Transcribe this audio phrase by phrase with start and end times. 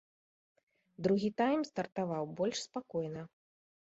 [1.07, 3.21] Другі тайм стартаваў больш спакойна.